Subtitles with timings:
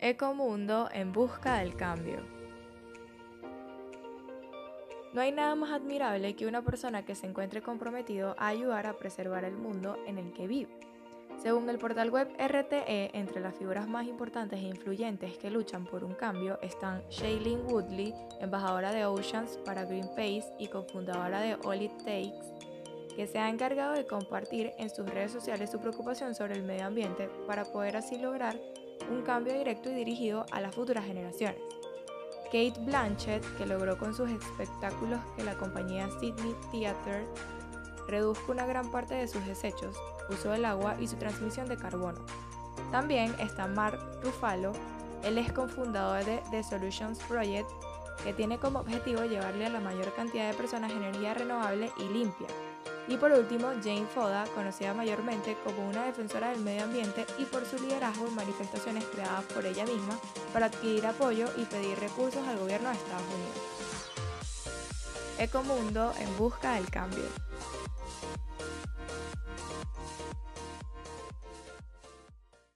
[0.00, 2.18] Ecomundo en busca del cambio.
[5.14, 8.96] No hay nada más admirable que una persona que se encuentre comprometido a ayudar a
[8.96, 10.76] preservar el mundo en el que vive.
[11.38, 16.04] Según el portal web RTE, entre las figuras más importantes e influyentes que luchan por
[16.04, 21.96] un cambio están Shailene Woodley, embajadora de Oceans para Greenpeace y cofundadora de All It
[21.98, 26.64] Takes, que se ha encargado de compartir en sus redes sociales su preocupación sobre el
[26.64, 28.58] medio ambiente para poder así lograr
[29.10, 31.60] un cambio directo y dirigido a las futuras generaciones.
[32.46, 37.26] Kate Blanchett, que logró con sus espectáculos que la compañía Sydney Theatre
[38.06, 39.96] reduzca una gran parte de sus desechos,
[40.30, 42.24] uso del agua y su transmisión de carbono.
[42.90, 44.72] También está Mark Ruffalo,
[45.24, 47.68] él es cofundador de The Solutions Project,
[48.22, 52.48] que tiene como objetivo llevarle a la mayor cantidad de personas energía renovable y limpia.
[53.06, 57.66] Y por último, Jane Foda, conocida mayormente como una defensora del medio ambiente y por
[57.66, 60.18] su liderazgo en manifestaciones creadas por ella misma
[60.52, 63.74] para adquirir apoyo y pedir recursos al gobierno de Estados Unidos.
[65.38, 67.24] Ecomundo en busca del cambio.